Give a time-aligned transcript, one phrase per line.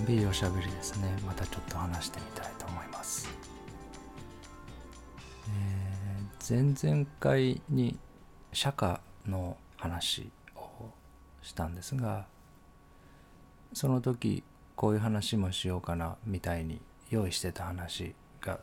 [0.00, 1.14] んびりおしゃべりですね。
[1.26, 3.28] またちょっと話してみたいと思います、
[5.48, 7.98] えー、前々回に
[8.52, 10.60] 釈迦の話を
[11.42, 12.26] したんですが
[13.72, 14.42] その時
[14.74, 16.80] こういう話もしようかなみたいに
[17.10, 18.58] 用意してた話が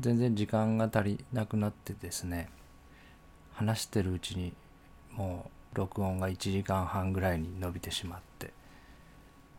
[0.00, 2.48] 全然時間が足りなくなってですね
[3.52, 4.54] 話してるうちに
[5.12, 8.52] もう録音が1時間半ぐらいに伸びてしまって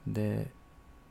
[0.08, 0.52] で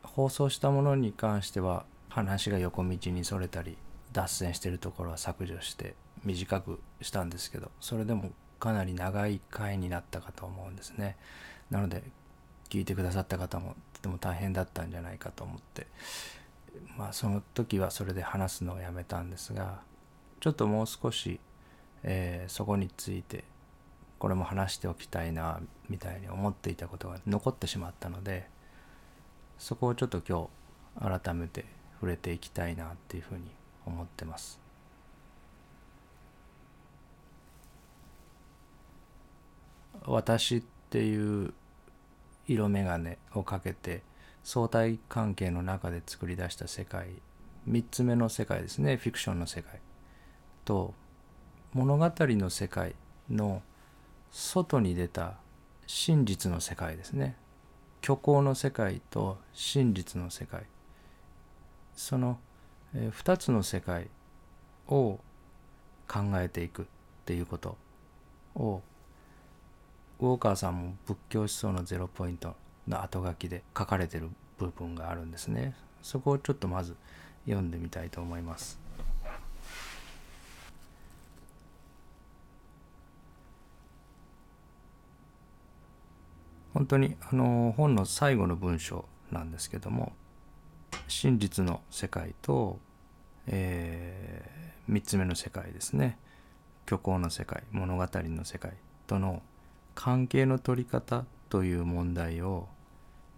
[0.02, 3.76] 放送したものに関しては話が横道にそれたり
[4.12, 11.16] 脱線してるところは削除して短くしたんですけどそれでもかなり長い回になったかと思うんですね。
[11.70, 12.02] なので
[12.68, 15.86] 聞いてくださった方もとても大変だったんじゃないかと思って。
[16.96, 19.80] まあその時はそれで話すのをやめたんですが
[20.40, 21.40] ちょっともう少し、
[22.02, 23.44] えー、そこについて
[24.18, 28.48] これも話しておきたいなみたいに思っていたことが残ってしまったので
[29.60, 30.48] そこをちょっと今
[30.98, 31.66] 日改めて
[32.00, 33.42] 触れていきたいなっていうふうに
[33.86, 34.58] 思ってます。
[40.06, 41.52] 私っていう
[42.48, 44.02] 色眼鏡をかけて
[44.42, 47.08] 相対関係の中で作り出した世界
[47.68, 49.78] 3つ目の世界ですねフィクションの世界
[50.64, 50.94] と
[51.74, 52.94] 物語の世界
[53.30, 53.60] の
[54.30, 55.34] 外に出た
[55.86, 57.36] 真実の世界ですね
[58.02, 60.64] 虚構の世界と真実の世界。
[61.94, 62.38] その
[62.94, 64.08] 2つの世界
[64.88, 65.18] を
[66.08, 66.84] 考えていくっ
[67.24, 67.76] ていうこと
[68.54, 68.80] を
[70.18, 72.56] ウォーカーさんも仏教思想のゼロポイント
[72.88, 75.74] の後書きで書かれてる部分があるんですね。
[76.02, 76.96] そこをちょっとまず
[77.44, 78.79] 読んでみたいと思います。
[86.74, 90.12] 本当にあの本の最後の文章なんですけども
[91.08, 92.78] 真実の世界と、
[93.46, 96.18] えー、3つ目の世界ですね。
[96.86, 98.72] 虚構の世界物語の世界
[99.06, 99.42] との
[99.94, 102.68] 関係の取り方という問題を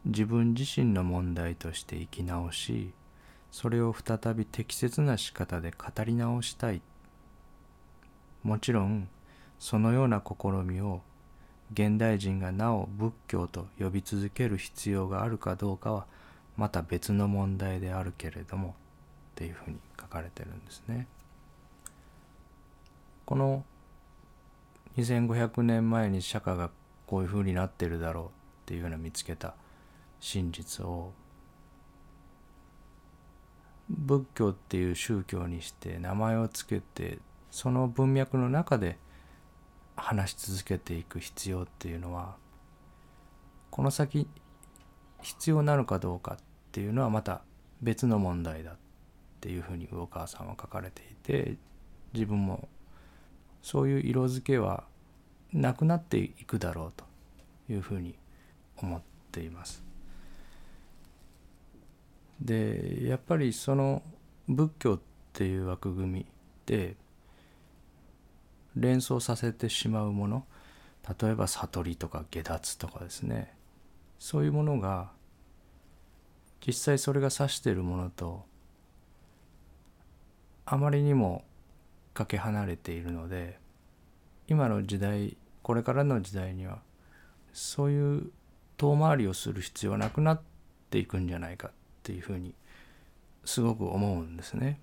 [0.05, 2.93] 自分自身の問題として生き直し
[3.51, 6.81] それを再び適切な仕方で語り直したい。
[8.43, 9.09] もちろん
[9.59, 11.03] そのような試みを
[11.73, 16.07] 現代人がなお仏教と呼び続ける必要があるかどうかは
[16.57, 18.73] また別の問題であるけれどもっ
[19.37, 21.07] ていうふうに書かれてるんですね。
[23.25, 23.65] この
[24.99, 26.71] 2500年前に釈迦が
[27.07, 28.29] こういうふうになってるだろうっ
[28.67, 29.55] ていうような見つけた
[30.21, 31.13] 真実を
[33.89, 37.19] 仏教っていう宗教にして名前をつけて
[37.51, 38.99] その文脈の中で
[39.97, 42.37] 話し続けていく必要っていうのは
[43.71, 44.27] この先
[45.23, 47.43] 必要なのかどうかっていうのはまた
[47.81, 48.77] 別の問題だっ
[49.41, 51.57] ていうふうに魚川さんは書かれていて
[52.13, 52.69] 自分も
[53.63, 54.85] そういう色づけは
[55.53, 57.05] なくなっていくだろうと
[57.73, 58.15] いうふうに
[58.77, 59.01] 思っ
[59.31, 59.83] ています。
[62.41, 64.03] でやっぱりその
[64.49, 65.01] 仏教っ
[65.33, 66.27] ていう枠組み
[66.67, 66.97] で
[68.77, 70.47] 連想させてしまうもの
[71.21, 73.55] 例えば悟りとか下脱とかですね
[74.19, 75.11] そういうものが
[76.65, 78.45] 実際それが指しているものと
[80.65, 81.45] あまりにも
[82.15, 83.59] かけ離れているので
[84.49, 86.79] 今の時代これからの時代には
[87.53, 88.31] そういう
[88.77, 90.41] 遠回りをする必要はなくなっ
[90.91, 91.71] ていくんじゃないかっ
[92.03, 92.55] ていうふうに
[93.45, 94.79] すごく思うんですね。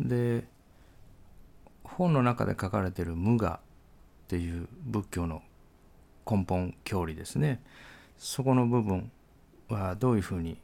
[0.00, 0.44] で
[1.84, 3.60] 本の中で書かれている無我っ
[4.28, 5.42] ていう仏教の
[6.28, 7.62] 根本教理ですね
[8.18, 9.10] そこの部分
[9.68, 10.56] はどういうふうに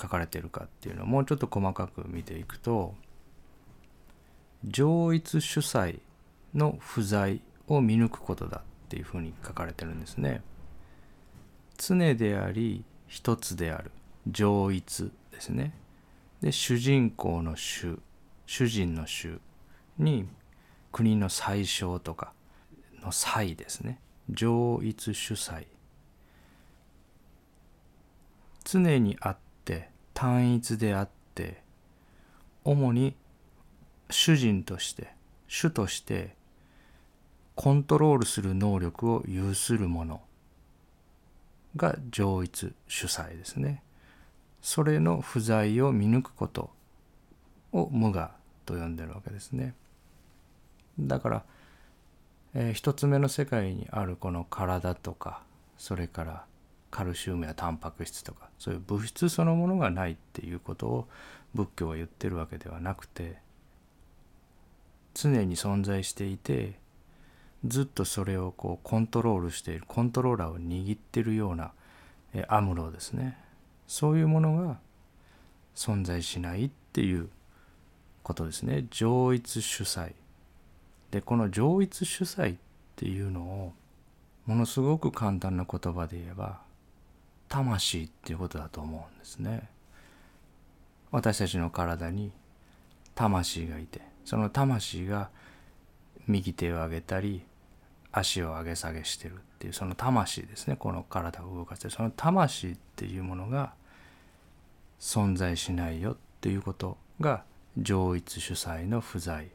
[0.00, 2.94] 書かれているかっていうのをもうちょっと細かく見ていくと
[4.64, 6.00] 上一主催
[6.54, 10.42] の不在を見抜くことだっていうふうに書かれてるんですね。
[11.78, 13.90] 常であり一つである
[14.26, 15.72] 上一ですね。
[16.40, 17.98] で主人公の主
[18.46, 19.40] 主人の主
[19.98, 20.26] に
[20.92, 22.32] 国の宰相とか
[23.02, 24.00] の祭ですね。
[24.30, 25.66] 上一主催
[28.64, 31.62] 常にあって単一であって
[32.64, 33.14] 主に
[34.10, 35.12] 主人として
[35.46, 36.34] 主として
[37.54, 40.20] コントロールする能力を有するもの
[41.76, 43.82] が上一主催ですね。
[44.60, 46.70] それの不在を見抜くこと
[47.76, 48.30] を無我
[48.64, 49.74] と呼んでるわけですね。
[50.98, 51.42] だから、
[52.54, 55.42] えー、一つ目の世界にあるこの体とか
[55.76, 56.44] それから
[56.90, 61.08] カルシウムやタンパク質とかそういう物質そのものがないっていうことを
[61.54, 63.36] 仏教は言ってるわけではなくて
[65.12, 66.78] 常に存在していて
[67.66, 71.72] ずっとそれをこうコントロールしているコントローラーを握ってるような
[72.48, 73.38] アムロですね
[73.86, 74.78] そういうものが
[75.74, 77.28] 存在しないっていう
[78.26, 78.86] ことですね。
[78.90, 80.12] 上一主催。
[81.12, 82.58] でこの上一主催っ
[82.96, 83.72] ていうのを
[84.46, 86.58] ものすごく簡単な言葉で言えば
[87.48, 89.68] 魂っていうことだと思うんですね。
[91.12, 92.32] 私たちの体に
[93.14, 95.30] 魂がいてその魂が
[96.26, 97.42] 右手を上げたり
[98.10, 100.74] 足を上げ下げしてるっていうその魂ですね。
[100.74, 103.74] この体を動かしてその魂っていうものが
[104.98, 107.44] 存在しないよっていうことが
[107.78, 109.48] 上一主催の不在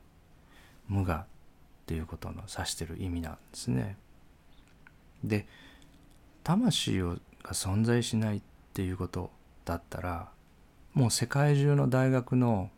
[0.88, 1.26] 無我っ
[1.86, 3.98] ていうことの指してる意味なんですね。
[5.24, 5.48] で
[6.44, 8.42] 魂をが存在しないっ
[8.74, 9.32] ていうこと
[9.66, 10.30] だったら
[10.94, 12.70] もう世界中の大学の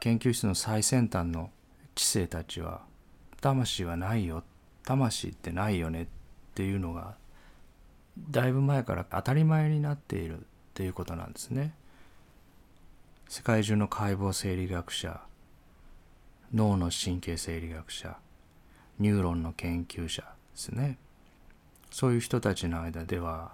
[0.00, 1.50] 研究室の最先端の
[1.94, 2.82] 知性たちは
[3.40, 4.42] 魂はないよ
[4.84, 6.06] 魂ってないよねっ
[6.54, 7.14] ていうのが
[8.30, 10.42] だいぶ前から当たり前になっているっ
[10.74, 11.74] ていうことなんですね。
[13.32, 15.22] 世界中の解剖生理学者
[16.52, 18.18] 脳の神経生理学者
[18.98, 20.98] ニューロンの研究者ですね
[21.90, 23.52] そういう人たちの間では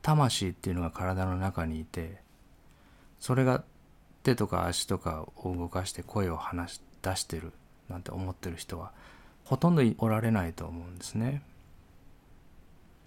[0.00, 2.22] 魂っていうのが体の中にいて
[3.18, 3.64] それが
[4.22, 7.52] 手とか足とかを動かして声を話し出してる
[7.90, 8.92] なんて思ってる人は
[9.44, 11.42] ほとんどおられないと思うんですね。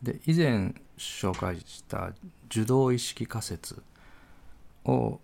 [0.04, 2.12] で以前紹介した
[2.46, 3.82] 受動意識仮説
[4.86, 5.20] を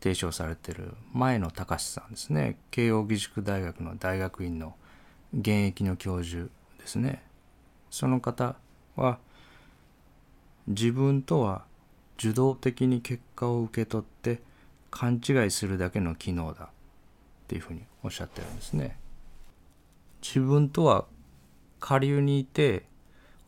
[0.00, 4.74] 提唱されてる前野隆さんですね慶應義塾大学の大学院の
[5.32, 6.48] 現役の教授
[6.78, 7.22] ですね
[7.90, 8.56] その方
[8.94, 9.18] は
[10.66, 11.64] 自分とは
[12.18, 14.40] 受動的に結果を受け取って
[14.90, 16.68] 勘違いするだけの機能だっ
[17.48, 18.98] ていうふうにおっしゃってるんですね。
[20.22, 21.04] 自分とは
[21.78, 22.84] 下流にいて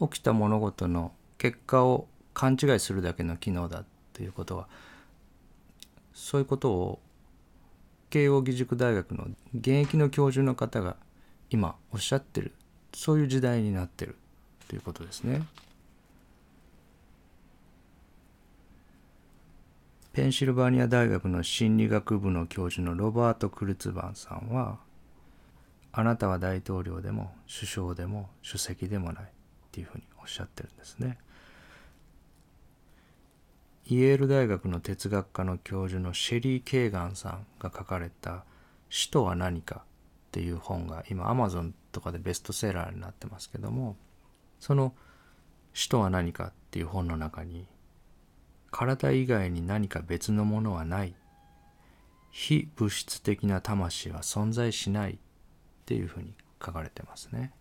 [0.00, 4.68] 起きた物事の結果を勘違いするだけの機能だっていうことは
[6.18, 7.00] そういうことを
[8.10, 10.96] 慶應義塾大学の現役の教授の方が
[11.48, 12.52] 今おっしゃってる
[12.92, 14.16] そういう時代になってる
[14.68, 15.42] ということですね。
[20.12, 24.78] ペンシルバニア大学の心理学部の教授のロバート・クルツバンさんは
[25.92, 29.26] あなたは大統領でも首相でも主席でもないっ
[29.70, 31.18] ていうふうにおっしゃってるんですね。
[33.90, 38.44] イェール大学の哲学科の教授のシェリー・ケーガンさんが書かれた
[38.90, 39.76] 「死とは何か」
[40.28, 43.96] っていう本が今アマゾンとかでベストセラーになってますけども
[44.60, 44.94] その
[45.72, 47.66] 「死とは何か」っていう本の中に
[48.70, 51.14] 体以外に何か別のものはない
[52.30, 55.18] 非物質的な魂は存在しないっ
[55.86, 57.54] ていうふうに書かれてますね。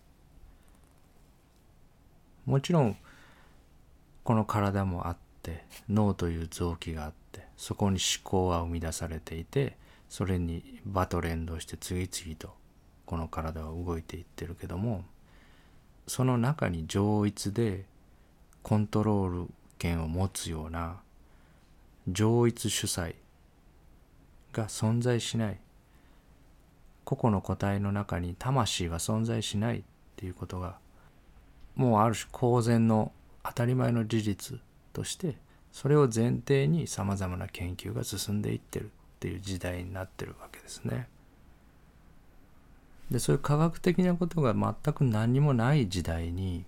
[2.45, 2.97] もちろん
[4.25, 5.26] この体もあって
[5.89, 9.77] 脳という臓器があってそこに思考は生み出されていて
[10.09, 12.53] それに場と連動して次々と
[13.05, 15.03] この体は動いていってるけども
[16.07, 17.85] その中に上一で
[18.63, 20.97] コントロール権を持つような
[22.07, 23.15] 上一主催
[24.53, 25.59] が存在しない。
[27.07, 29.81] 個々の個体の中に魂は存在しないっ
[30.17, 30.77] ていうことが
[31.73, 33.13] もうある種公然の
[33.43, 34.59] 当たり前の事実
[34.97, 35.35] として
[35.71, 38.89] それを前提にさまざまな研究が進んでいってるっ
[39.19, 41.07] ていう時代になってるわけですね。
[43.11, 46.65] でそういう科学的なことが全く何もない時代に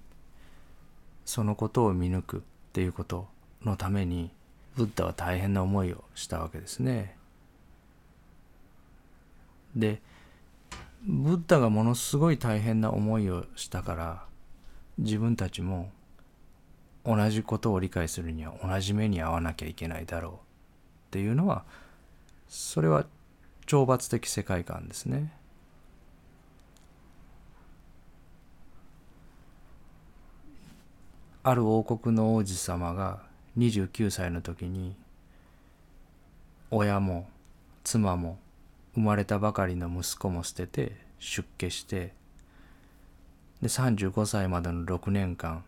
[1.26, 3.28] そのことを見抜くっていうこと
[3.64, 4.30] のために
[4.76, 7.18] ブッダは大変な思いをしたわけですね。
[9.76, 10.02] で
[11.04, 14.24] ブッダがものすごい大変な思いをしたから
[15.00, 15.90] 自分たちも
[17.06, 20.36] 同じことを理解するには同じ目に遭わなきゃいけないだろうっ
[21.12, 21.64] ていうのは
[22.48, 23.06] それは
[23.66, 25.32] 懲罰的世界観ですね。
[31.42, 33.20] ある王国の王子様が
[33.58, 34.94] 29歳の時に
[36.70, 37.28] 親も
[37.84, 38.38] 妻も
[38.94, 42.14] 生まれたばかりの息子も捨てて出家して
[43.62, 45.64] で35歳までの6年間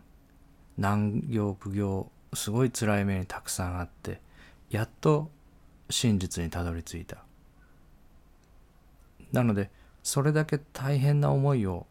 [0.78, 4.20] 難行苦行すごい辛い目にたくさんあって
[4.70, 5.30] やっと
[5.90, 7.18] 真実にたどり着いた
[9.32, 9.70] なので
[10.02, 11.86] それだけ大変な思いを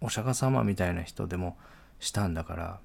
[0.00, 1.56] お釈迦様みたいな人でも
[1.98, 2.80] したんだから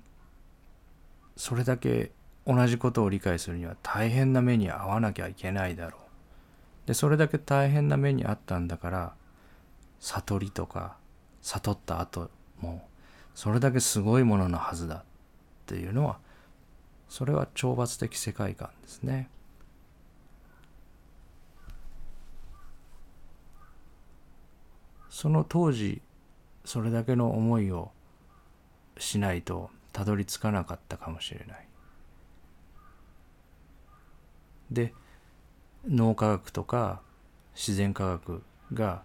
[1.38, 2.12] それだけ
[2.46, 6.88] 同じことを理解するには大変な目に遭わなきゃいけないだろう。
[6.88, 9.14] でそれだけ大変な目に遭ったんだから
[10.00, 10.98] 悟りとか
[11.42, 12.30] 悟った後
[12.60, 12.88] も
[13.34, 15.04] それだけすごいもののはずだ
[15.66, 16.20] っていうのは
[17.10, 19.30] それは懲罰的世界観ですね。
[25.10, 26.02] その当時
[26.66, 27.92] それだけの思いを
[28.98, 31.68] しないとたどり着かなかったかもしれない。
[34.70, 34.94] で
[35.88, 37.02] 脳科学とか
[37.56, 38.44] 自然科学
[38.74, 39.04] が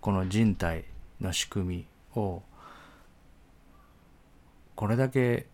[0.00, 0.84] この人体
[1.20, 2.42] の仕組みを
[4.74, 5.46] これだけ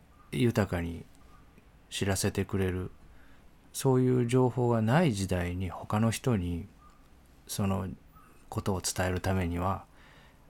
[0.42, 1.04] 豊かに
[1.90, 2.90] 知らせてくれる。
[3.72, 6.68] そういう情報がない時代に他の人に
[7.48, 7.88] その
[8.48, 9.84] ことを伝えるためには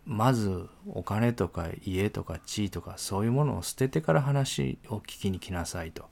[0.04, 6.08] まずお金とか家とか地位とかそういうものを捨ててから話を聞きに来なさいと。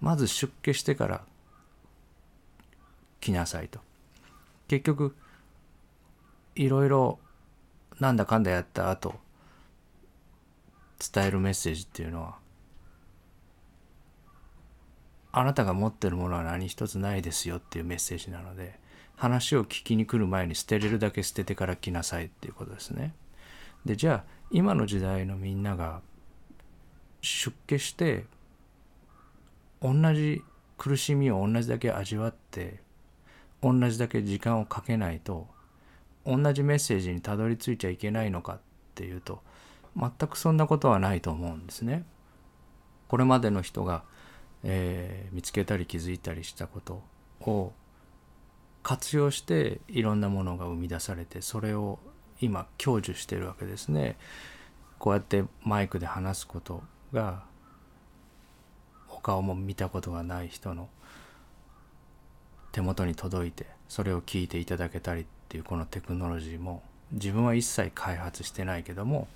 [0.00, 1.24] まず出家してから
[3.20, 3.80] 来なさいと。
[4.68, 5.16] 結局
[6.54, 7.18] いろいろ
[8.00, 9.14] なんだかんだやった後
[11.12, 12.43] 伝えるメッセージっていうのは
[15.36, 18.78] あなたが持ってるものは何一つないですよっていうメッセージなので
[19.16, 23.14] 話を聞きに来る前に捨てれるだけ捨ててから来なさいっていうことですね。
[23.84, 26.02] でじゃあ今の時代のみんなが
[27.20, 28.26] 出家して
[29.82, 30.42] 同じ
[30.78, 32.80] 苦しみを同じだけ味わって
[33.60, 35.48] 同じだけ時間をかけないと
[36.24, 38.58] 同じメッセージにたどり着いちゃいけないのかっ
[38.94, 39.42] ていうと
[39.96, 42.04] 全くそんなことはないと思うんですね。
[43.08, 44.02] これまでの人が、
[44.64, 47.02] えー、見つけたり気づいたりしたこと
[47.40, 47.72] を
[48.82, 51.98] 活用していろんなものが生み出されてそれを
[52.40, 54.16] 今享受してるわけですね。
[54.98, 57.44] こうやってマイクで話すことが
[59.10, 60.88] お顔も見たことがない人の
[62.72, 69.28] 手元に届いてそれを聞いていただけたりっていうこのテクノロジーも自分は一切開発してないけども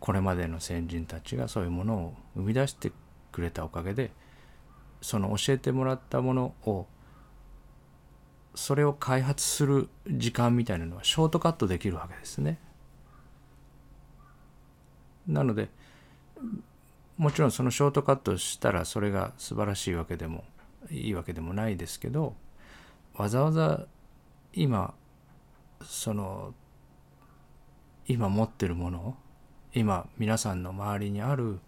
[0.00, 2.90] これまでの先人たちがそういうものを生み出して
[3.32, 4.10] くれたおかげで
[5.00, 6.86] その教えてもらったものを
[8.54, 12.58] それを開発する時間みたいなのはショートカットできるわけですね。
[15.26, 15.68] なので
[17.16, 20.44] もちろんそのショートカットしたらそれが素晴らしいわけでも
[20.90, 22.34] いいわけでもないですけど
[23.14, 23.86] わざわざ
[24.54, 24.94] 今
[25.82, 26.54] その
[28.06, 29.16] 今持ってるもの
[29.74, 31.60] 今皆さんの周りにある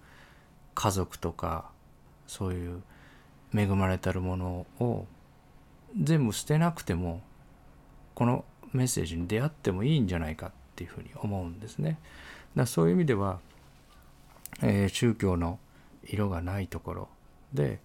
[0.75, 1.71] 家族とか
[2.27, 2.83] そういう
[3.55, 5.07] 恵まれたるものを
[6.01, 7.23] 全部捨てなくても
[8.15, 11.99] このメッセージに出会ってもいいんじゃないかっていうふうに思うんですね。
[12.57, 13.41] だそういう意味では、
[14.63, 15.59] えー、宗教の
[16.05, 17.09] 色がないところ
[17.53, 17.81] で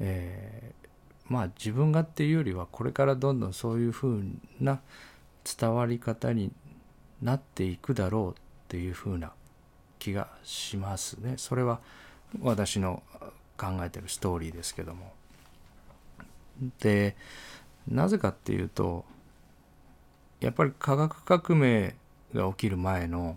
[0.00, 4.24] えー、まあ自分がっていうよりはこれからどんどんそういうふう
[4.60, 4.80] な
[5.44, 6.50] 伝わり方に
[7.22, 9.32] なっていくだろうっていうふうな
[9.98, 11.34] 気がしますね。
[11.36, 11.80] それは
[12.40, 13.02] 私の
[13.60, 15.12] 考えてるストーリーですけども。
[16.80, 17.16] で
[17.88, 19.04] なぜかっていうと
[20.40, 21.94] やっぱり科学革命
[22.34, 23.36] が起きる前の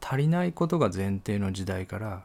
[0.00, 2.22] 足りないことが前提の時代から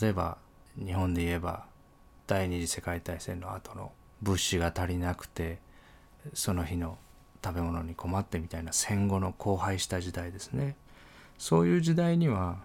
[0.00, 0.38] 例えば
[0.76, 1.64] 日本で言えば
[2.26, 5.58] 第二次世界大戦の後の物資が足りなくて
[6.34, 6.98] その日の
[7.44, 10.76] 食べ物に困ってみたいな戦後の荒廃した時代ですね
[11.38, 12.58] そういう時代には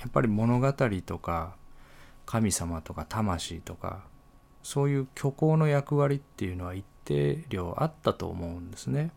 [0.00, 1.54] やっぱり物語とか
[2.26, 4.04] 神様とか魂とか
[4.62, 9.10] そういう虚構の役割っていうのは一定量あったと思うんですね。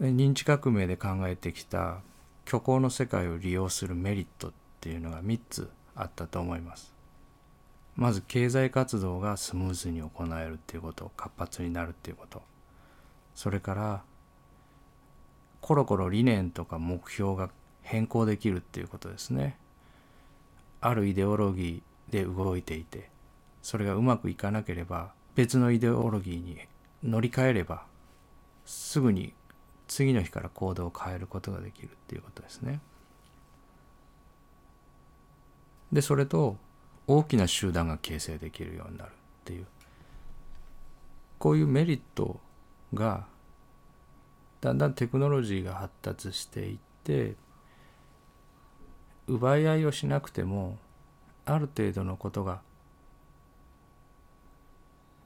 [0.00, 2.00] 認知革命で考えてきた
[2.46, 6.98] 虚構の世界を利用するメリットっていうのが3つあったと思います。
[7.98, 12.42] まず経済活動がスムーズに行えるっていうこと活発になるっていうこと
[13.34, 14.04] それから
[15.60, 17.50] コロコロ理念とか目標が
[17.82, 19.58] 変更できるっていうことですね
[20.80, 23.10] あるイデオロギーで動いていて
[23.62, 26.58] それがうまくいかなければ別のイデオロギーに
[27.02, 27.84] 乗り換えれば
[28.64, 29.32] すぐに
[29.86, 32.80] 次の日から行動を変えることができるっていうことですね。
[35.92, 36.56] でそれと
[37.06, 39.12] 大きな集団が形成できるようになるっ
[39.44, 39.66] ていう
[41.38, 42.38] こういうメリット
[42.92, 43.26] が
[44.60, 47.36] だんだんテクノロジーが発達していって
[49.28, 50.78] 奪い合いをしなくても
[51.44, 52.60] ある程度のことが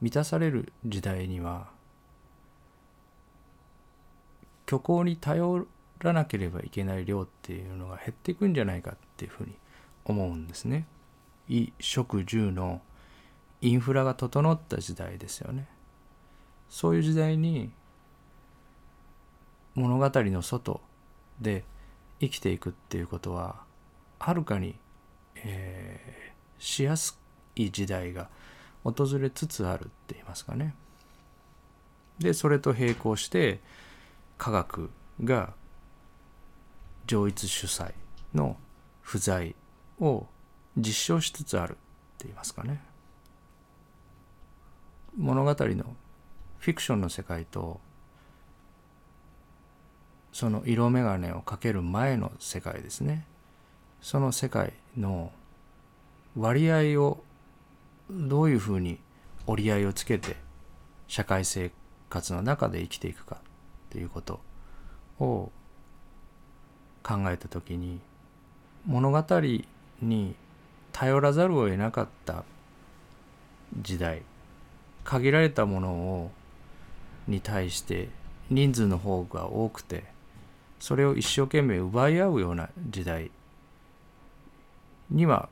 [0.00, 1.68] 満たされる時代には
[4.66, 5.66] 虚構に頼
[6.00, 9.54] らなければいけない量っていうのが減っていくんじゃないかっていうふうに
[10.04, 10.86] 思うんですね。
[11.48, 12.80] 衣食住の
[13.60, 15.68] インフラが整った時代ですよね。
[16.68, 17.70] そういう時代に
[19.74, 20.80] 物語の外
[21.40, 21.64] で
[22.20, 23.62] 生きていくっていうことは
[24.22, 24.76] はるかに、
[25.34, 27.18] えー、しやす
[27.56, 28.28] い時代が
[28.84, 30.76] 訪れつつあるって言いますかね。
[32.20, 33.58] でそれと並行して
[34.38, 34.90] 科学
[35.24, 35.54] が
[37.04, 37.92] 上一主催
[38.32, 38.56] の
[39.00, 39.56] 不在
[39.98, 40.26] を
[40.76, 41.78] 実証しつつあるって
[42.26, 42.80] 言いますかね。
[45.18, 45.56] 物語の
[46.58, 47.80] フィクションの世界と
[50.32, 53.26] その色眼鏡をかける前の世界ですね
[54.02, 55.30] その世界の
[56.36, 57.22] 割合を
[58.10, 58.98] どういうふうに
[59.46, 60.36] 折り合いをつけて
[61.06, 61.70] 社会生
[62.10, 63.38] 活の中で生きていくかっ
[63.90, 64.40] ていうこと
[65.20, 65.50] を
[67.02, 68.00] 考えた時に
[68.86, 69.24] 物語
[70.02, 70.34] に
[70.92, 72.44] 頼らざるを得なかった
[73.80, 74.22] 時代
[75.04, 76.30] 限られたものを
[77.28, 78.08] に対して
[78.50, 80.04] 人数の方が多くて
[80.80, 83.30] それを一生懸命奪い合うような時代
[85.12, 85.48] には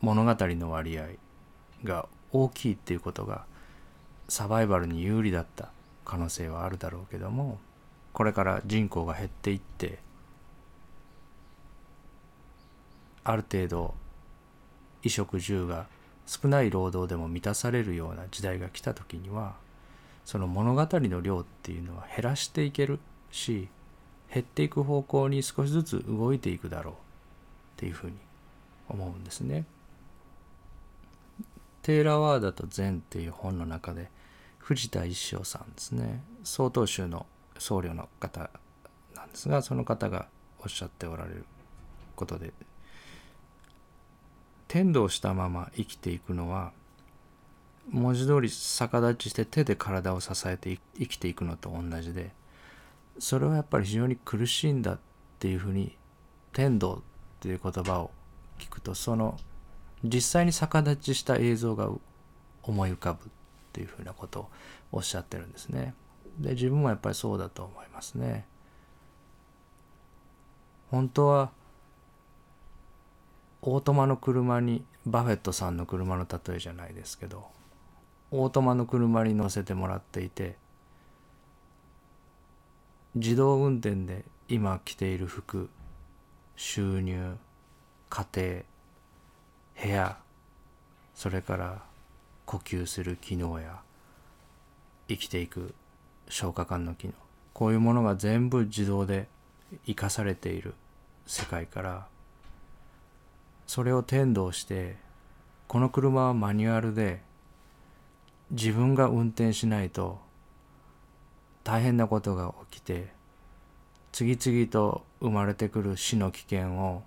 [0.00, 1.06] 物語の割合
[1.84, 3.44] が大きいっていうことが
[4.28, 5.70] サバイバルに有利だった
[6.04, 7.58] 可能性はあるだろうけども
[8.12, 9.98] これから人口が減っていって
[13.24, 13.94] ある程度
[15.02, 15.86] 衣食住が
[16.26, 19.54] 少ない労働でも満たされるような時代が来た時には
[20.24, 23.00] その物語の量っていうのは減らしていける
[23.32, 23.68] し
[24.32, 26.96] 減っていく方向に少しずつ動いていくだろうっ
[27.78, 28.12] ていうふうに
[28.90, 29.64] 思うんですね。
[31.82, 34.10] テーラワーダと禅っていう本の中で
[34.58, 37.26] 藤田一生さんですね曹洞宗の
[37.58, 38.50] 僧侶の方
[39.16, 40.26] なんですがその方が
[40.60, 41.44] おっしゃっておられる
[42.16, 42.52] ことで
[44.68, 46.72] 天道したまま生きていくのは
[47.90, 52.30] 文字通り逆立ちして手で体を支えて生きていくのと同じで
[53.18, 54.98] それはやっぱり非常に苦しいんだっ
[55.40, 55.96] ていうふうに
[56.52, 57.02] 天道っ
[57.40, 58.10] ていう言葉を
[58.60, 59.38] 聞くとその
[60.04, 61.90] 実際に逆立ちした映像が
[62.62, 63.28] 思い浮かぶっ
[63.72, 64.48] ていうふうなことを
[64.92, 65.94] おっしゃってるんですね。
[66.38, 68.46] で自分もやっぱりそうだと思いますね。
[70.90, 71.50] 本当は
[73.62, 77.46] オートマの車にバフェットさんの車の例えじゃないですけど
[78.30, 80.56] オートマの車に乗せてもらっていて
[83.14, 85.68] 自動運転で今着ている服
[86.56, 87.36] 収入
[88.10, 88.62] 家庭
[89.82, 90.18] 部屋
[91.14, 91.82] それから
[92.44, 93.80] 呼吸する機能や
[95.08, 95.74] 生きていく
[96.28, 97.14] 消化管の機能
[97.54, 99.28] こういうものが全部自動で
[99.86, 100.74] 生かされている
[101.26, 102.06] 世界から
[103.66, 104.96] それを天導して
[105.68, 107.22] この車はマニュアルで
[108.50, 110.18] 自分が運転しないと
[111.62, 113.12] 大変なことが起きて
[114.10, 117.04] 次々と生まれてくる死の危険を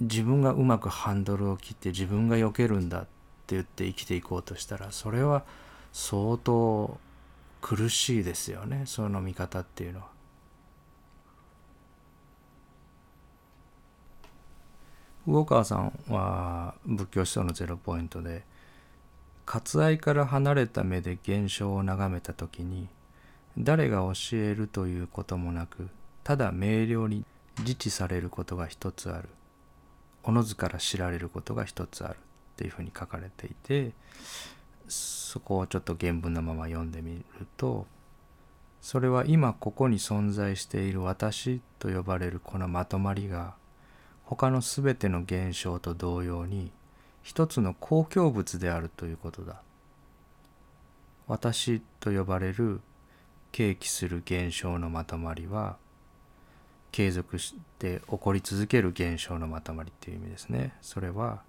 [0.00, 3.02] 自分がうまくハンドルを切って自分が避けるんだっ
[3.46, 5.44] て言って生きていこうとしたらそれは
[5.92, 6.98] 相当
[7.60, 10.14] 苦しいですよねその見方っていうのは。
[15.26, 18.42] 魚川さんは仏教思想のゼロポイントで
[19.46, 22.88] 割愛から離れた目で現象を眺めた時に
[23.56, 25.88] 誰が教えるということもなく
[26.24, 27.24] ただ明瞭に
[27.60, 29.28] 自治されることが一つある
[30.24, 32.18] おのずから知られることが一つあるっ
[32.56, 33.92] ていうふうに書かれていて
[34.88, 37.24] そこをちょっと原文のまま読んでみる
[37.56, 37.86] と
[38.80, 43.54] それは今ここに存在している私と呼ばれるこのまとまりが
[44.24, 46.70] 他の全ての現象と同様に
[47.22, 49.62] 一つの公共物であるということだ。
[51.26, 52.80] 私と呼ばれる
[53.52, 55.78] 契機する現象のまとまりは
[56.94, 60.76] 継続して起こり続ける現象のまとまりっていう意味ですね。
[60.80, 61.42] それは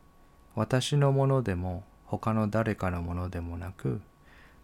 [0.56, 4.02] 私のものでも他の誰かのものでもなく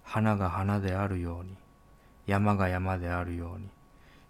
[0.02, 1.56] 花が花であるように
[2.26, 3.67] 山が山であるように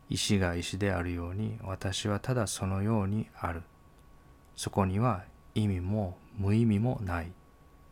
[0.09, 3.63] 石が石であるように私はただそのようにある。
[4.57, 5.23] そこには
[5.55, 7.29] 意味も無意味もないっ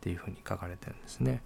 [0.02, 1.42] ていうふうに書かれてるんですね。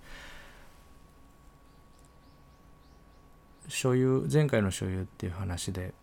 [3.69, 5.95] 所有前回の所有っていう話で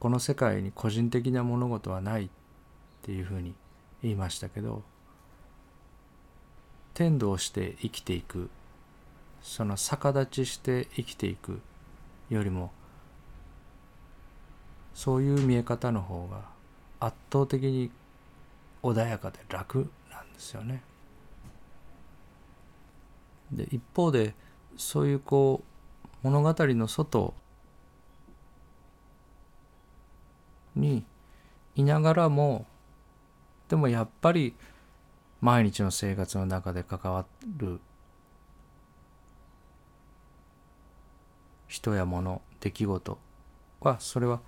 [0.00, 2.28] この世界に個人的な物事はないっ
[3.02, 3.54] ていうふうに
[4.02, 4.82] 言いましたけど
[6.94, 8.48] 天道して生きていく
[9.42, 11.60] その逆立ちして生きていく
[12.30, 12.72] よりも
[14.94, 16.42] そういう見え方の方が
[16.98, 17.90] 圧倒的に
[18.82, 20.82] 穏やかで楽なんですよね。
[23.52, 24.34] で一方で
[24.76, 27.34] そういうこう物語の外
[30.74, 31.04] に
[31.74, 32.66] いながらも
[33.68, 34.54] でもやっぱり
[35.40, 37.24] 毎日の生活の中で関わ
[37.56, 37.80] る
[41.68, 43.18] 人や物出来事
[43.80, 44.40] はそれは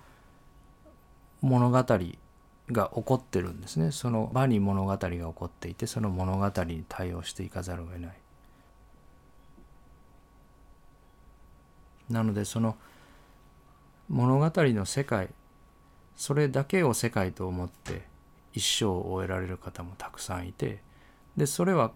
[1.41, 3.91] 物語が起こってるんですね。
[3.91, 8.13] その場に物語が起こっていてその物語に対応していかざるを得ない。
[12.09, 12.77] なのでその
[14.09, 15.29] 物語の世界
[16.15, 18.03] それだけを世界と思って
[18.53, 20.81] 一生を終えられる方もたくさんいて
[21.35, 21.91] でそれは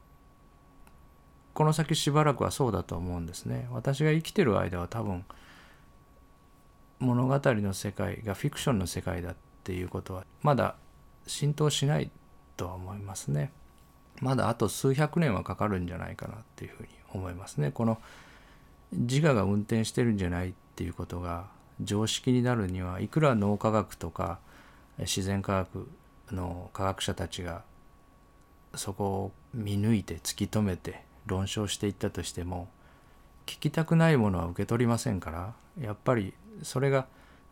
[1.53, 3.67] この先しばらくはそうだと思うんですね。
[3.71, 5.25] 私が生きてる間は多分
[6.99, 10.75] 物語の世界がフィクションの世界だっていうことはまだ
[11.25, 12.12] 浸透しない
[12.58, 13.51] とは思いますね。
[14.21, 17.71] まだあと数百年はかかるんじゃないかなっていうふうに思いますね。
[17.71, 17.99] この
[18.91, 21.47] 自我が運転してるんじゃないっていうことが
[21.82, 24.40] 常識になるにはいくら脳科学とか
[25.00, 25.90] 自然科学
[26.32, 27.63] の科学者たちが
[28.76, 32.68] そこを見抜いて突き止めて論証していったとしても
[33.46, 37.08] 聞きたくないものは受け取りませんからやっぱりそれが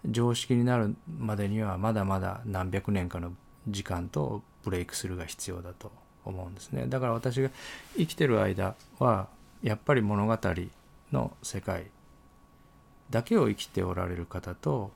[0.05, 3.33] 常識になるまでにはまだまだ何百年かの
[3.67, 5.91] 時間とブレイクスルーが必要だと
[6.23, 6.85] 思うんですね。
[6.87, 7.49] だから私が
[7.97, 9.27] 生きてる間は
[9.63, 10.37] やっぱり物語
[11.11, 11.87] の世界
[13.09, 14.91] だけを生きておられる方と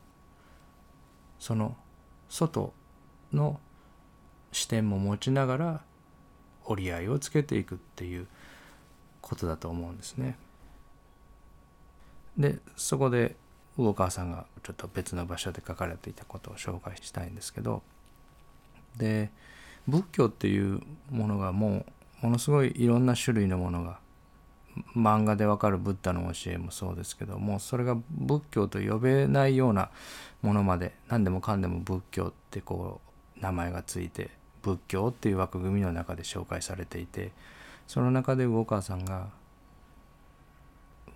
[1.40, 1.76] その
[2.30, 2.74] 外
[3.34, 3.60] の
[4.52, 5.82] 視点も持ちながら
[6.66, 8.28] 折り合いをつけていくっていう
[9.22, 10.38] ことだと思うんですね。
[12.38, 13.36] でそこで
[13.78, 17.82] 魚川さんがちょっと別の場所で書かれていたことを紹介したいんですけど
[18.98, 19.30] で
[19.88, 21.86] 仏教っていうものがも
[22.22, 24.00] うものすごいいろんな種類のものが
[24.96, 29.90] 漫画でわかるブッダの教えもそうですけどもそれが仏教と呼べないような
[30.42, 33.02] ものまで何でもかんでも仏教ってこ
[33.38, 34.30] う名前がついて
[34.62, 37.32] 仏教っていう枠組みの中で紹介されていて
[37.88, 39.30] その中で魚川さんが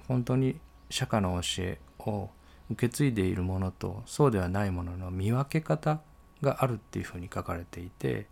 [0.07, 2.29] 本当に釈迦の教えを
[2.71, 5.99] 受け継いでいるものとそうではないものの見分け方
[6.41, 8.27] があるっていうふうに書かれていて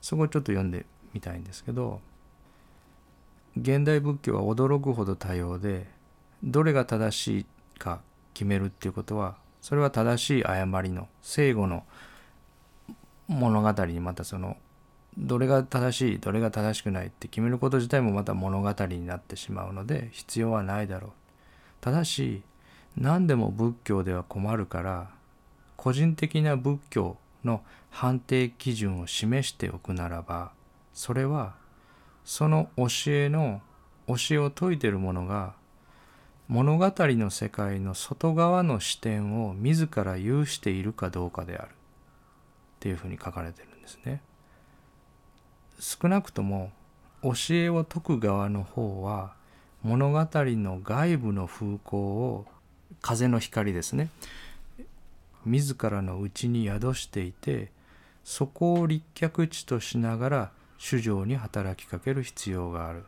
[0.00, 2.00] そこをちょっと読んでみたいんですけど
[3.60, 5.86] 現代仏教は驚くほど多様で
[6.42, 7.46] どれが正しい
[7.78, 8.00] か
[8.34, 11.84] 決めるっていうことはそれは正しい誤りの正誤の
[13.26, 14.56] 物語にまたその
[15.18, 21.10] どれが正しいどれが正しくないって決めること自体もまた物語になってしまうので必要はないだろう。
[21.80, 22.42] ただし
[22.96, 25.10] 何でも仏教では困るから
[25.76, 30.52] 個人的な仏教の判定基準を示しておくならば
[30.94, 31.54] それは
[32.28, 33.62] その教えの
[34.06, 35.54] 教えを説いている者が
[36.46, 41.72] 物語の世界の外側の視点を自ら有しているかどうかであるっ
[42.80, 44.20] ていうふうに書かれてるんですね。
[45.80, 46.70] 少なくとも
[47.22, 49.32] 教えを説く側の方は
[49.82, 52.46] 物語の外部の風光を
[53.00, 54.10] 風の光ですね
[55.46, 57.72] 自らの内に宿していて
[58.22, 63.04] そこを立脚地としながら主情に働きかける必要がある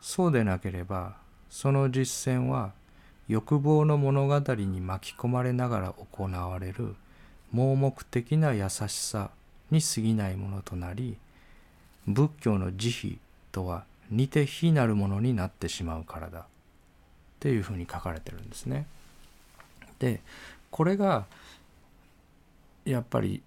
[0.00, 1.16] そうでなければ
[1.50, 2.72] その実践は
[3.28, 6.94] 欲望の物語に巻き込まれながら行われる
[7.52, 9.30] 盲目的な優しさ
[9.70, 11.16] に過ぎないものとなり
[12.06, 13.16] 仏教の慈悲
[13.52, 16.44] とは似て非なるものになってしまうからだっ
[17.38, 18.86] ていうふうに書かれてるんですね。
[19.98, 20.20] で
[20.70, 21.26] これが
[22.84, 23.42] やっぱり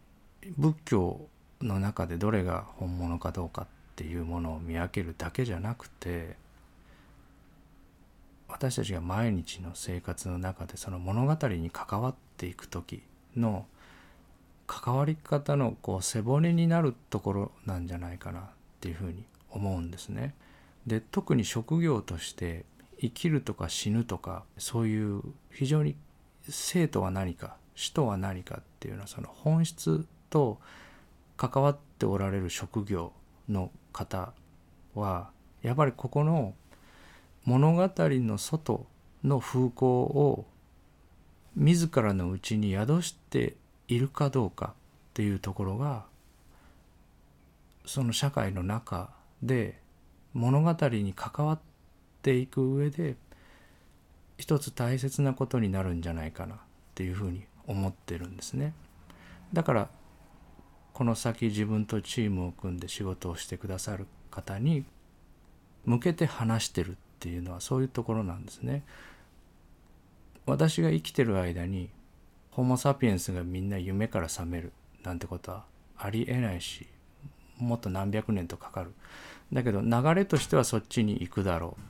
[0.58, 1.20] 仏教
[1.64, 6.36] の中でどれが本物かどうかっていうものを見分けるだけじゃなくて
[8.48, 13.02] 私たちが毎日の生活の中でその物語に関わっていく時
[13.36, 13.66] の
[14.68, 18.44] 関わり方のこう背骨になるところなんじゃないかなっ
[18.80, 20.34] ていうふうに思うんですね。
[20.88, 22.66] で特に職業として
[23.00, 25.22] 生きるとか死ぬとかそういう
[25.52, 25.96] 非常に
[26.50, 30.60] 生とは何か死とは何かっていうのはその本質と
[31.38, 33.14] 関わっておられる職業
[33.50, 34.34] の方
[34.96, 35.30] は
[35.62, 36.54] やっぱりここの
[37.46, 38.86] 物語の外
[39.24, 40.46] の風光を
[41.56, 43.56] 自らのうちに宿して
[43.88, 46.06] いるかどうかっていうところが
[47.86, 49.10] その社会の中
[49.42, 49.80] で
[50.34, 51.60] 物語に関わっ
[52.22, 53.16] ていく上で
[54.38, 56.58] 一つ大切なことになるんじゃないかなっ
[56.96, 58.74] ていうふうに思ってるんですね。
[59.54, 59.90] だから
[60.94, 64.86] この先自分とチームを組んで仕事をしてくださる方に
[65.86, 68.84] 向けて話してるっていうのはそういうところなんですね。
[70.46, 71.90] 私が生きてる間に
[72.52, 74.72] ホモ・サピエンスがみんな夢から覚める
[75.04, 75.64] なんてことは
[75.98, 76.86] ありえないし
[77.58, 78.94] もっと何百年とかかる。
[79.52, 81.82] だけど流れとしてはそっちに行くだろう。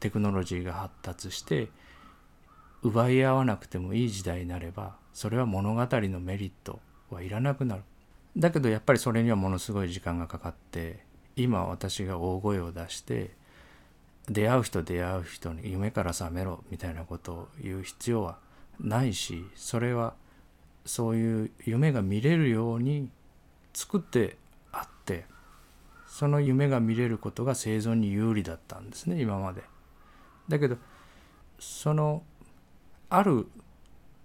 [0.00, 1.68] テクノロジーが発達して
[2.82, 7.82] 奪い合わなくてもいい時代になればそれは物語のメリットはいらなくなる。
[8.36, 11.04] だけどやっぱりそれにはものすごい時間がかかって
[11.36, 13.30] 今私が大声を出して
[14.28, 18.38] 出会う人出会う人に夢から覚めろみたいなことを言う必要は
[18.80, 20.14] ないしそれは
[20.86, 23.10] そういう夢が見れるように
[23.74, 24.36] 作って
[24.72, 25.26] あって
[26.06, 29.62] その夢が見れることが生存に有利だったんですね今まで。
[30.48, 30.76] だけど
[31.58, 32.22] その
[33.08, 33.46] ある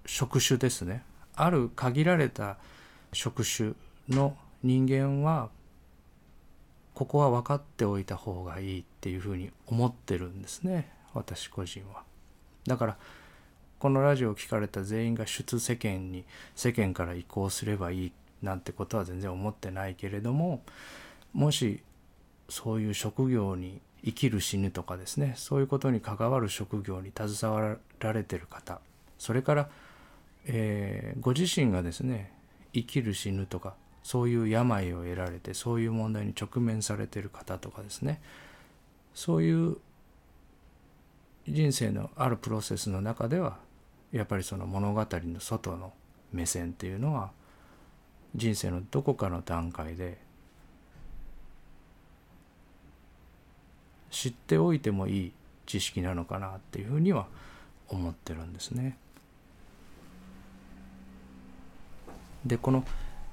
[0.06, 1.04] 職種ですね
[1.36, 2.58] ある限られた
[3.14, 3.74] 職種
[4.10, 5.50] の人間は
[6.94, 12.04] ここは分かっておいた方がいいっていうふうに思ってるんですね私個人は。
[12.66, 12.98] だから
[13.80, 20.62] このラジオを聞かれた全員が出世間に世間から移行すればいいなんてことは全然思ってないけれども
[21.34, 21.82] もし
[22.50, 28.80] そういう職業に生きる死ぬとかですねそういうことに関わる職業に携わられてる方
[29.18, 29.70] それから、
[30.46, 32.32] えー、ご自身がですね
[32.74, 33.76] 生きる死ぬとか
[34.08, 38.22] そういう病を得られてそういう問題に直面されてる方とかですね
[39.14, 39.76] そういう
[41.46, 43.58] 人生のあるプロセスの中では
[44.14, 45.92] やっぱりその物語の外の
[46.32, 47.32] 目線っていうのは
[48.34, 50.18] 人生のどこかの段階で
[54.10, 55.32] 知っておいてもいい
[55.66, 57.28] 知識なのかなっていうふうには
[57.90, 58.98] 思ってるんですね。
[62.46, 62.86] でこの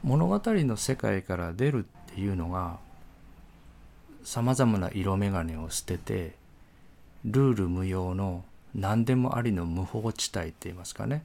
[0.05, 2.77] 物語の世界から出るっていうのが
[4.23, 6.35] さまざまな色眼鏡を捨てて
[7.25, 11.25] ルール無用の何でもありの無法地帯って言いますかね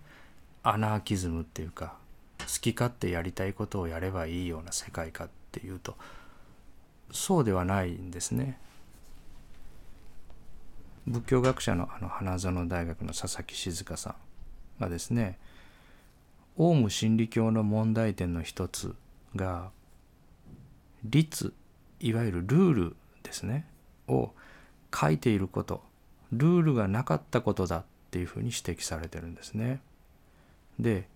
[0.64, 1.96] アナーキズムっていうか
[2.40, 5.98] 好き勝手やりたいことをやればいいような世界かっていうと
[7.12, 8.60] そうではないんですね。
[11.08, 15.40] 仏教学者のあの花園大学の佐々木静香さんがですね
[16.62, 18.94] オウム真理教の問題点の一つ
[19.34, 19.72] が
[21.06, 21.54] 律
[22.02, 23.66] いわゆるルールですね
[24.10, 24.32] を
[24.94, 25.82] 書いていること
[26.34, 29.80] ルールがなかったことだっていうふうに指摘されてるんですね。
[30.78, 31.08] で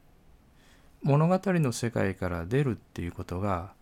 [1.02, 3.74] 物語の世界から出るっていうことが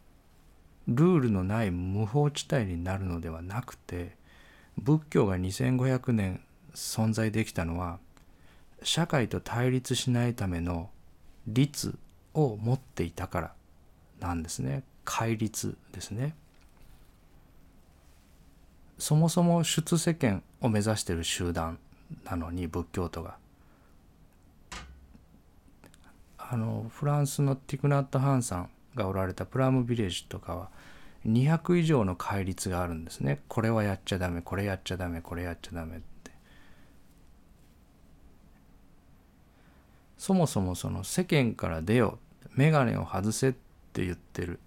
[0.88, 4.16] ルールのない無法地帯になるのではなくて
[4.80, 6.42] 仏教が2500年
[6.74, 8.00] 存在できたのは
[8.82, 10.90] 社会と対立しないための
[11.48, 11.98] 律
[12.34, 13.54] を持っていたから
[14.20, 14.84] なんですね。
[15.04, 16.36] 戒律ですね。
[18.98, 21.80] そもそも出世間を目指している集団
[22.26, 23.38] なのに仏教徒が。
[26.38, 30.70] あのフランスのティクナット・ハンさんがおられたプラムビレッジとかは
[31.26, 33.40] 200以上の戒律があるんですね。
[33.48, 36.32] これはやっちゃダメこれやっちゃダメこれやっちゃダメって
[40.22, 42.20] そもそもその世間から出よ
[42.54, 43.54] 眼鏡を外せっ
[43.92, 44.60] て言ってる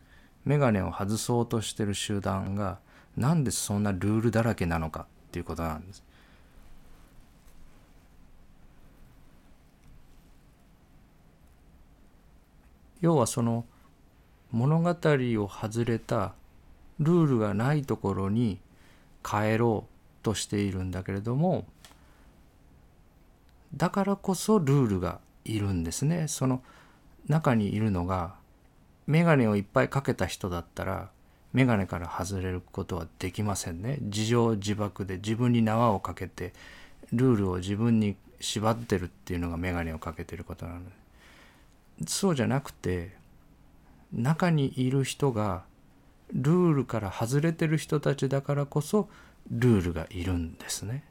[0.45, 2.81] 眼鏡を外そうとしてる集団が
[3.17, 6.03] なんでそんなルールだらけなのかっていうことなんです。
[13.01, 13.64] 要はその
[14.51, 16.35] 物語を外れた
[16.99, 18.59] ルールがないところに
[19.23, 21.64] 帰ろうとしているんだけれども
[23.73, 26.28] だからこそルールがいるんですね。
[26.28, 26.62] その
[27.28, 28.35] 中にいるのが
[29.07, 31.11] 眼鏡をいっぱいかけた人だったら
[31.52, 33.98] 眼鏡から外れることはできませんね。
[34.00, 36.52] 自情自爆で自分に縄をかけて
[37.12, 40.90] ルールを自分に縛ってるっていうのが眼鏡をかけてることなので。
[42.07, 43.16] そうじゃなくて
[44.12, 45.64] 中にいる人が
[46.33, 49.09] ルールから外れてる人たちだからこそ
[49.50, 51.04] ルールがいるんですね。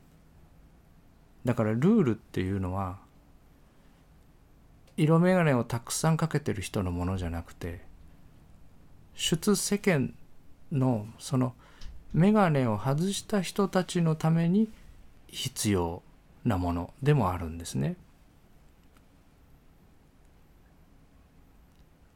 [1.45, 2.97] だからルールっていうのは
[4.97, 7.81] 色眼鏡をたくさんかけてる人のものじゃなくて
[9.15, 10.13] 出世間
[10.71, 11.53] のその
[12.13, 14.69] 眼鏡を外した人たちのために
[15.27, 16.03] 必要
[16.45, 17.95] なものでもあるんですね。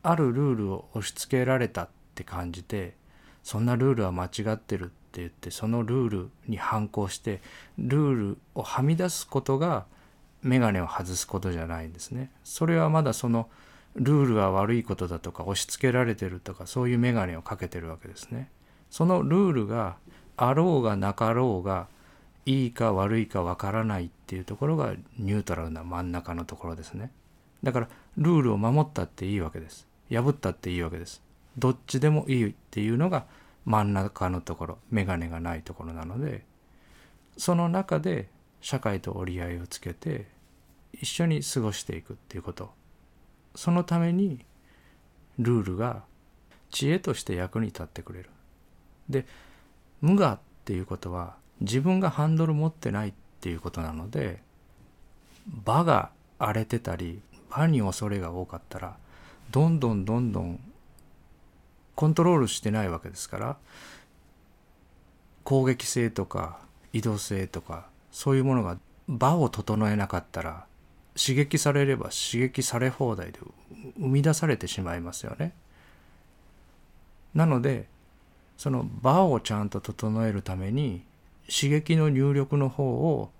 [0.04, 2.94] あるルールを押し付けられたって感じて
[3.44, 7.42] そんなルールは間違ってるって言ってそのルールに反抗して
[7.78, 9.86] ルールをはみ出すことが
[10.48, 12.32] 眼鏡を外すことじゃないんですね。
[12.44, 13.50] それはまだその
[13.96, 18.50] ルールは悪いことだとか押し付けられてるとかそういう眼鏡をかけてるわけですね。
[18.90, 19.98] そのルールが
[20.38, 21.88] あろうがなかろうが
[22.46, 27.12] いいか悪いかわからないっていうところがニュートラルな真ん中のところですね。
[27.64, 29.88] だからルールを守ったっていいわけです。
[30.10, 31.22] 破ったっていいわけです。
[31.58, 33.26] どっちでもいいっていうのが
[33.66, 36.46] 真ん中のところ眼鏡がないところなので
[37.36, 38.30] その中で
[38.62, 40.28] 社会と折り合いをつけて
[40.94, 42.72] 一緒に過ごしていくっていうこと
[43.56, 44.46] そのために
[45.40, 46.04] ルールが
[46.70, 48.30] 知恵として役に立ってくれる。
[49.10, 49.26] で
[50.02, 54.42] 無我っていうことは自分がハンドル持ってないっていうことなので
[55.48, 58.98] 場が荒れてたり場に恐れが多かったら
[59.52, 60.60] どんどんどんどん
[61.96, 63.58] コントロールしてないわけですから
[65.44, 66.60] 攻撃性とか
[66.94, 70.67] 移動性とかそういうものが場を整えなかったら
[71.18, 73.40] 刺激されれば刺激され放題で
[73.98, 75.54] 生み出されてしまいますよね。
[77.34, 77.88] なので
[78.58, 81.04] その場をちゃんと整えるために
[81.48, 83.32] 刺激の入力の方を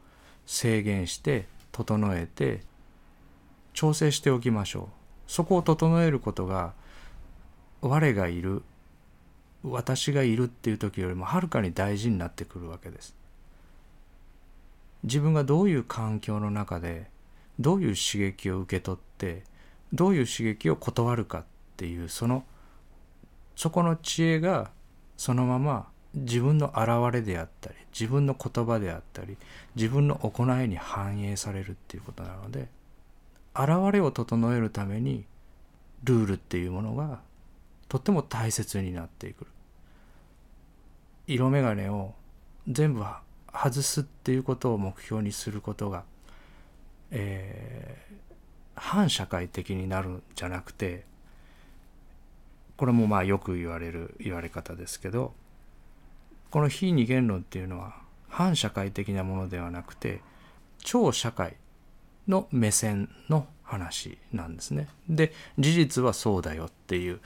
[0.46, 2.62] 制限して整えて
[3.74, 4.90] 調整しておきましょ
[5.28, 5.32] う。
[5.32, 6.74] そこを整えることが
[7.82, 8.64] 我がいる
[9.64, 13.16] 私がいるっていう時よりもはるかに大事になってくるわけです。
[15.04, 17.10] 自分がどういう環境の中で
[17.60, 19.44] どういう刺激を受け取って
[19.94, 21.44] どういう刺激を断るかっ
[21.78, 22.44] ていうその
[23.56, 24.72] そこの知恵が
[25.18, 29.38] そのまま自分の現れであったり自分の言葉であったり
[29.76, 32.68] 自分の行いに反映されるっていうことなので
[33.56, 35.26] 現れを整えるために
[36.04, 37.20] ルールっていうものが
[37.90, 39.48] とっても大切になっていく
[41.28, 42.14] 色眼鏡を
[42.68, 43.04] 全部
[43.54, 46.04] 外すっていうことを目標にすることが、
[47.12, 51.06] えー、反社会的になるんじゃなくて
[52.76, 55.34] これもまあよく言われる言われ方ですけど
[56.52, 57.96] この非二元論っていうのは
[58.30, 60.22] 反社会的なものではなくて
[60.80, 61.58] 超社会
[62.28, 64.88] の目線の話なんですね。
[65.10, 67.20] で事実はそうだよっていう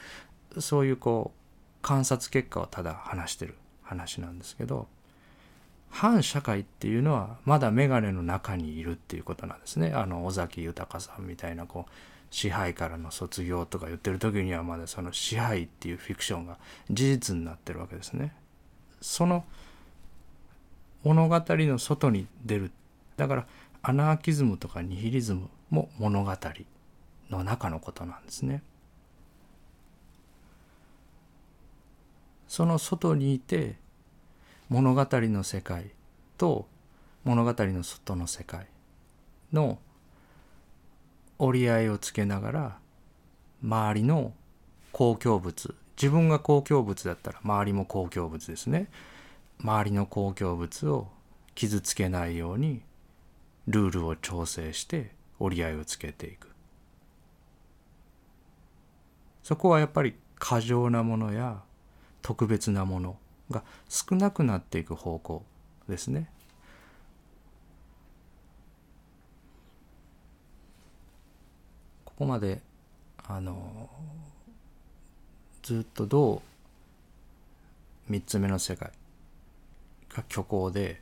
[0.59, 4.87] そういうこう観察結果をただ話してる話なんですけど
[5.91, 9.91] 反社会っていうのはまだ眼鏡の中にいるっていうことなんですね。
[9.93, 11.91] あの尾崎豊さんみたいなこう
[12.31, 16.57] 支配からの卒業とか言ってる時にはまだその支配っていうフィクションが
[16.89, 18.33] 事実になってるわけですね。
[19.01, 19.43] その
[21.03, 22.71] 物語の外に出る
[23.17, 23.47] だから
[23.83, 26.31] アナーキズムとかニヒリズムも物語
[27.29, 28.63] の中のことなんですね。
[32.47, 33.80] その外にいて
[34.71, 35.91] 物語の世界
[36.37, 36.65] と
[37.25, 38.67] 物語の外の世界
[39.51, 39.79] の
[41.39, 42.77] 折り合いをつけながら
[43.61, 44.31] 周りの
[44.93, 48.87] 公共物自分が公共物だったら周りも公共物ですね。
[49.59, 51.09] 周りの公共物を
[51.53, 52.81] 傷つけないように
[53.67, 56.47] ルールを調整して折り合いをつけていく。
[59.43, 61.61] そこはやっぱり過剰なものや
[62.21, 63.17] 特別なもの
[63.51, 65.43] が少なくなっていく方向
[65.87, 66.29] ですね。
[72.05, 72.61] ここまで
[73.27, 73.89] あの
[75.63, 76.41] ずっとど
[78.09, 78.91] う3つ目の世界
[80.09, 81.01] が虚構で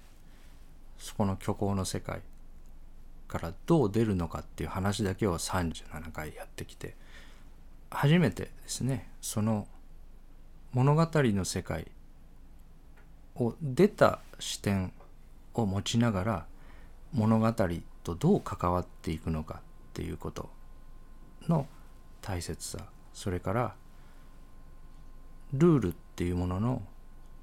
[0.98, 2.22] そこの虚構の世界
[3.28, 6.96] からどう出るのかっていう話だけを37回やってきて
[7.92, 9.68] 初めてですねその
[10.74, 11.88] 物語の世界
[13.36, 14.92] を出た視点
[15.54, 16.46] を持ちながら
[17.14, 17.54] 物語
[18.04, 19.62] とどう関わっていくのかっ
[19.94, 20.50] ていうこと
[21.48, 21.68] の
[22.22, 22.80] 大切さ。
[23.14, 23.76] それから
[25.54, 26.82] ルールっていうものの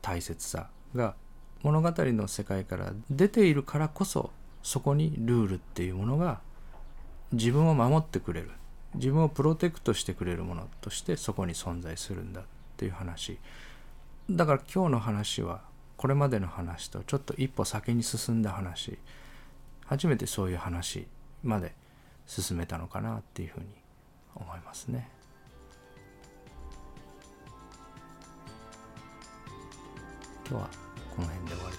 [0.01, 1.15] 大切さが
[1.63, 4.31] 物語の世界から出ているからこそ
[4.63, 6.41] そこにルールっていうものが
[7.33, 8.51] 自分を守ってくれる。
[8.95, 12.45] 自分をプロテクトしてくれるものとしてそこに存在するんだっ
[12.77, 13.39] ていう話。
[14.31, 15.63] だから今日の話は
[15.97, 18.99] これまでの話とちょっと一歩先に進んだ話
[19.87, 21.07] 初めてそういう話
[21.43, 21.73] まで
[22.27, 23.67] 進めたのかなっていうふうに
[24.35, 25.09] 思いますね。
[30.49, 30.71] 今日は
[31.17, 31.76] この辺で終わり。